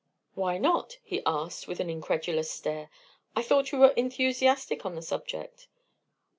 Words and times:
"Why 0.33 0.57
not?" 0.57 0.97
he 1.03 1.21
asked, 1.27 1.67
with 1.67 1.79
an 1.79 1.87
incredulous 1.87 2.49
stare. 2.49 2.89
"I 3.35 3.43
thought 3.43 3.71
you 3.71 3.77
were 3.77 3.91
enthusiastic 3.95 4.83
on 4.83 4.95
the 4.95 5.01
subject." 5.03 5.67